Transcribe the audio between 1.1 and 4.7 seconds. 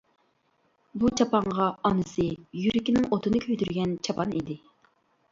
چاپانغا ئانىسى يۈرىكىنىڭ ئوتىنى كۆيدۈرگەن چاپان ئىدى.